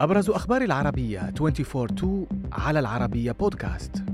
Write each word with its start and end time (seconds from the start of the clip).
أبرز 0.00 0.30
أخبار 0.30 0.62
العربية 0.62 1.32
24 1.40 2.26
على 2.52 2.78
العربية 2.78 3.32
بودكاست 3.32 4.04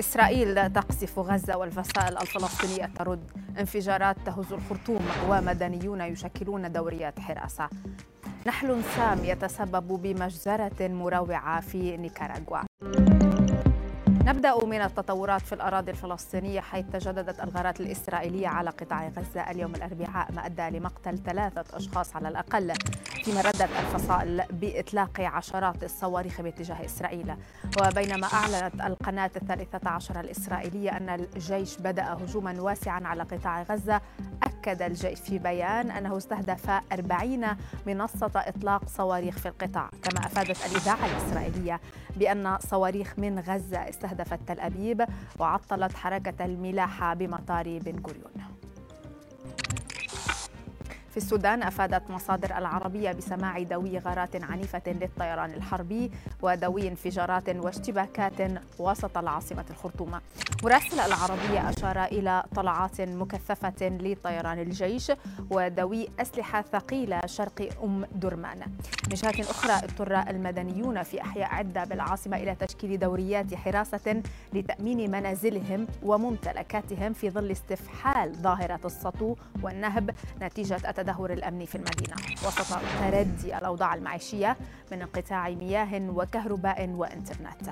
إسرائيل 0.00 0.72
تقصف 0.72 1.18
غزة 1.18 1.56
والفصائل 1.56 2.18
الفلسطينية 2.18 2.86
ترد 2.86 3.30
انفجارات 3.58 4.16
تهز 4.26 4.52
الخرطوم 4.52 5.06
ومدنيون 5.28 6.00
يشكلون 6.00 6.72
دوريات 6.72 7.20
حراسة. 7.20 7.68
نحل 8.46 8.82
سام 8.96 9.24
يتسبب 9.24 10.02
بمجزرة 10.02 10.88
مروعة 10.88 11.60
في 11.60 11.96
نيكاراغوا. 11.96 12.58
نبدأ 14.26 14.64
من 14.64 14.82
التطورات 14.82 15.40
في 15.40 15.52
الأراضي 15.52 15.90
الفلسطينية 15.90 16.60
حيث 16.60 16.86
تجددت 16.92 17.40
الغارات 17.40 17.80
الإسرائيلية 17.80 18.48
على 18.48 18.70
قطاع 18.70 19.08
غزة 19.08 19.50
اليوم 19.50 19.74
الأربعاء 19.74 20.32
ما 20.32 20.46
أدى 20.46 20.78
لمقتل 20.78 21.18
ثلاثة 21.18 21.76
أشخاص 21.76 22.16
على 22.16 22.28
الأقل 22.28 22.72
فيما 23.24 23.40
ردت 23.40 23.62
الفصائل 23.62 24.42
بإطلاق 24.50 25.20
عشرات 25.20 25.84
الصواريخ 25.84 26.40
باتجاه 26.40 26.84
إسرائيل. 26.84 27.34
وبينما 27.80 28.26
أعلنت 28.26 28.80
القناة 28.80 29.30
الثالثة 29.36 29.90
عشر 29.90 30.20
الإسرائيلية 30.20 30.96
أن 30.96 31.08
الجيش 31.08 31.78
بدأ 31.78 32.12
هجوما 32.12 32.60
واسعا 32.60 33.06
على 33.06 33.22
قطاع 33.22 33.62
غزة 33.62 34.00
أكد 34.66 34.82
الجيش 34.82 35.20
في 35.20 35.38
بيان 35.38 35.90
أنه 35.90 36.16
استهدف 36.16 36.70
40 36.92 37.46
منصة 37.86 38.30
إطلاق 38.36 38.88
صواريخ 38.88 39.38
في 39.38 39.48
القطاع. 39.48 39.90
كما 40.02 40.26
أفادت 40.26 40.66
الإذاعة 40.66 41.06
الإسرائيلية 41.06 41.80
بأن 42.16 42.58
صواريخ 42.58 43.14
من 43.18 43.38
غزة 43.38 43.88
استهدفت 43.88 44.38
تل 44.46 44.60
أبيب 44.60 45.04
وعطلت 45.38 45.92
حركة 45.92 46.44
الملاحة 46.44 47.14
بمطار 47.14 47.78
بن 47.78 48.02
غوريون 48.06 48.55
في 51.16 51.22
السودان 51.22 51.62
أفادت 51.62 52.10
مصادر 52.10 52.58
العربية 52.58 53.12
بسماع 53.12 53.62
دوي 53.62 53.98
غارات 53.98 54.42
عنيفة 54.42 54.82
للطيران 54.86 55.50
الحربي 55.50 56.10
ودوي 56.42 56.88
انفجارات 56.88 57.48
واشتباكات 57.48 58.32
وسط 58.78 59.18
العاصمة 59.18 59.64
الخرطوم. 59.70 60.20
مراسل 60.64 61.00
العربية 61.00 61.70
أشار 61.70 62.04
إلى 62.04 62.44
طلعات 62.56 63.00
مكثفة 63.00 63.88
لطيران 63.88 64.58
الجيش 64.58 65.12
ودوي 65.50 66.08
أسلحة 66.20 66.62
ثقيلة 66.62 67.20
شرق 67.26 67.68
أم 67.84 68.04
درمان. 68.14 68.60
من 69.10 69.14
جهة 69.14 69.40
أخرى 69.40 69.72
اضطر 69.72 70.30
المدنيون 70.30 71.02
في 71.02 71.20
أحياء 71.20 71.54
عدة 71.54 71.84
بالعاصمة 71.84 72.36
إلى 72.36 72.54
تشكيل 72.54 72.98
دوريات 72.98 73.54
حراسة 73.54 74.22
لتأمين 74.52 75.10
منازلهم 75.10 75.86
وممتلكاتهم 76.02 77.12
في 77.12 77.30
ظل 77.30 77.50
استفحال 77.50 78.32
ظاهرة 78.34 78.80
السطو 78.84 79.36
والنهب 79.62 80.14
نتيجة 80.42 80.76
التدهور 81.06 81.32
الأمني 81.32 81.66
في 81.66 81.74
المدينة. 81.74 82.16
وسط 82.46 82.78
تردي 83.00 83.58
الأوضاع 83.58 83.94
المعيشية 83.94 84.56
من 84.92 85.02
انقطاع 85.02 85.48
مياه 85.48 86.10
وكهرباء 86.10 86.88
وإنترنت. 86.88 87.70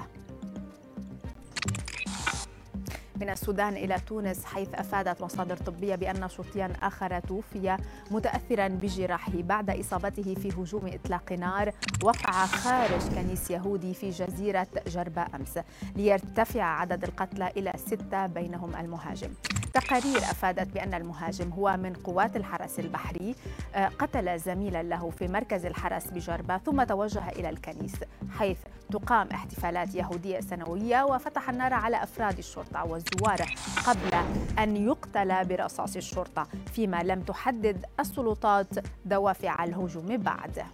من 3.20 3.30
السودان 3.30 3.76
إلى 3.76 3.96
تونس 4.06 4.44
حيث 4.44 4.68
أفادت 4.74 5.22
مصادر 5.22 5.56
طبية 5.56 5.94
بأن 5.94 6.28
شرطيا 6.28 6.72
آخر 6.82 7.20
توفي 7.20 7.76
متأثرا 8.10 8.68
بجراحه 8.68 9.32
بعد 9.34 9.70
إصابته 9.70 10.34
في 10.34 10.48
هجوم 10.48 10.86
إطلاق 10.86 11.32
نار 11.32 11.72
وقع 12.02 12.46
خارج 12.46 13.02
كنيس 13.14 13.50
يهودي 13.50 13.94
في 13.94 14.10
جزيرة 14.10 14.66
جربة 14.86 15.26
أمس. 15.34 15.58
ليرتفع 15.96 16.62
عدد 16.62 17.04
القتلى 17.04 17.52
إلى 17.56 17.72
ستة 17.76 18.26
بينهم 18.26 18.76
المهاجم. 18.76 19.30
تقارير 19.74 20.18
أفادت 20.18 20.74
بأن 20.74 20.94
المهاجم 20.94 21.50
هو 21.50 21.76
من 21.76 21.92
قوات 21.92 22.36
الحرس 22.36 22.78
البحري. 22.78 23.34
آه، 23.74 23.88
قتل 23.88 24.38
زميلا 24.38 24.82
له 24.82 25.10
في 25.10 25.28
مركز 25.28 25.66
الحرس 25.66 26.06
بجربة 26.06 26.58
ثم 26.58 26.82
توجه 26.82 27.28
إلى 27.28 27.50
الكنيس 27.50 27.94
حيث 28.38 28.58
تقام 28.92 29.28
احتفالات 29.32 29.94
يهودية 29.94 30.40
سنوية 30.40 31.04
وفتح 31.04 31.50
النار 31.50 31.72
على 31.72 32.02
أفراد 32.02 32.38
الشرطة 32.38 32.84
والزوار 32.84 33.38
قبل 33.86 34.14
أن 34.58 34.76
يقتل 34.76 35.44
برصاص 35.44 35.96
الشرطة 35.96 36.48
فيما 36.74 37.02
لم 37.02 37.20
تحدد 37.20 37.84
السلطات 38.00 38.68
دوافع 39.04 39.64
الهجوم 39.64 40.16
بعد. 40.16 40.64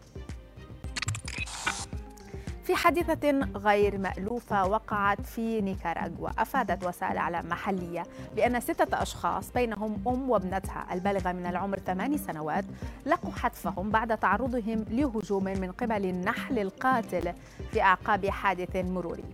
في 2.70 2.76
حادثة 2.76 3.30
غير 3.56 3.98
مألوفة 3.98 4.66
وقعت 4.66 5.20
في 5.20 5.60
نيكاراغوا. 5.60 6.28
أفادت 6.38 6.86
وسائل 6.86 7.16
إعلام 7.16 7.48
محلية 7.48 8.02
بأن 8.36 8.60
ستة 8.60 9.02
أشخاص 9.02 9.52
بينهم 9.52 10.02
أم 10.06 10.30
وابنتها 10.30 10.86
البالغة 10.92 11.32
من 11.32 11.46
العمر 11.46 11.78
ثماني 11.78 12.18
سنوات 12.18 12.64
لقوا 13.06 13.32
حتفهم 13.32 13.90
بعد 13.90 14.18
تعرضهم 14.18 14.84
لهجوم 14.90 15.44
من 15.44 15.72
قبل 15.72 16.04
النحل 16.04 16.58
القاتل 16.58 17.32
في 17.72 17.82
أعقاب 17.82 18.26
حادث 18.26 18.76
مروري. 18.76 19.24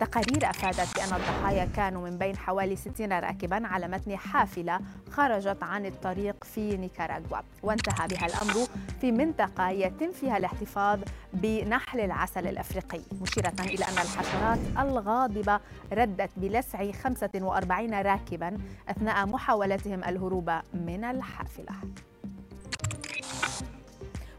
تقارير 0.00 0.50
أفادت 0.50 0.96
بأن 0.96 1.20
الضحايا 1.20 1.64
كانوا 1.76 2.08
من 2.08 2.18
بين 2.18 2.36
حوالي 2.36 2.76
60 2.76 3.12
راكبا 3.12 3.66
على 3.66 3.88
متن 3.88 4.16
حافلة 4.16 4.80
خرجت 5.10 5.62
عن 5.62 5.86
الطريق 5.86 6.44
في 6.44 6.76
نيكاراغوا. 6.76 7.38
وانتهى 7.62 8.08
بها 8.08 8.26
الأمر 8.26 8.54
في 9.00 9.12
منطقة 9.12 9.68
يتم 9.68 10.12
فيها 10.12 10.36
الاحتفاظ 10.36 11.00
بنحل 11.32 12.00
العسل 12.00 12.46
الأفريقي. 12.46 12.85
مشيرة 13.22 13.52
إلى 13.60 13.84
أن 13.84 13.98
الحشرات 13.98 14.58
الغاضبة 14.78 15.60
ردت 15.92 16.30
بلسع 16.36 16.92
45 16.92 17.94
راكبا 17.94 18.58
أثناء 18.88 19.26
محاولتهم 19.26 20.04
الهروب 20.04 20.50
من 20.74 21.04
الحافلة. 21.04 21.74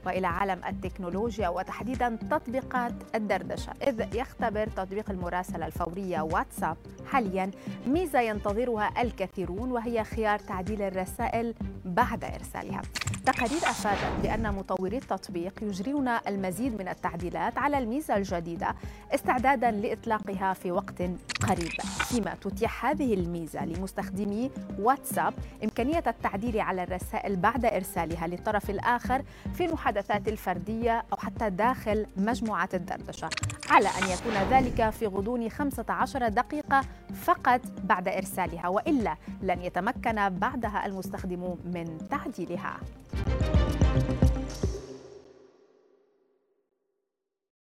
وإلى 0.08 0.28
عالم 0.28 0.62
التكنولوجيا 0.68 1.50
وتحديدا 1.50 2.18
تطبيقات 2.32 2.94
الدردشة. 3.16 3.74
إذ 3.88 4.16
يختبر 4.16 4.68
تطبيق 4.68 5.10
المراسلة 5.10 5.66
الفورية 5.66 6.22
واتساب 6.22 6.78
حاليا 7.06 7.52
ميزة 7.88 8.20
ينتظرها 8.20 9.02
الكثيرون 9.02 9.72
وهي 9.72 10.04
خيار 10.04 10.40
تعديل 10.40 10.82
الرسائل 10.82 11.54
بعد 11.86 12.24
إرسالها. 12.24 12.82
تقارير 13.26 13.58
أفادت 13.58 14.22
بأن 14.24 14.54
مطوري 14.54 14.98
التطبيق 14.98 15.54
يجرون 15.62 16.08
المزيد 16.08 16.82
من 16.82 16.88
التعديلات 16.88 17.58
على 17.58 17.78
الميزة 17.78 18.18
الجديدة 18.18 18.76
استعدادا 19.12 19.72
لإطلاقها 19.72 20.54
في 20.54 20.72
وقت 20.72 21.02
قريب. 21.48 21.72
فيما 22.10 22.36
تتيح 22.42 22.86
هذه 22.86 23.14
الميزة 23.14 23.66
لمستخدمي 23.66 24.52
واتساب 24.80 25.34
إمكانية 25.64 26.04
التعديل 26.08 26.60
على 26.60 26.84
الرسائل 26.84 27.36
بعد 27.36 27.66
إرسالها 27.66 28.28
للطرف 28.28 28.70
الآخر 28.70 29.24
في 29.54 29.66
المحادثات 29.98 30.28
الفردية 30.28 31.04
أو 31.14 31.18
حتى 31.18 31.50
داخل 31.50 32.06
مجموعة 32.18 32.70
الدردشة 32.74 33.30
على 33.70 33.88
أن 33.88 34.10
يكون 34.10 34.34
ذلك 34.52 34.90
في 34.90 35.06
غضون 35.08 35.50
15 35.50 36.28
دقيقة 36.28 36.82
فقط 37.22 37.62
بعد 37.84 38.08
إرسالها 38.08 38.68
وإلا 38.68 39.16
لن 39.42 39.62
يتمكن 39.62 40.30
بعدها 40.30 40.86
المستخدم 40.86 41.56
من 41.66 41.98
تعديلها. 42.10 42.78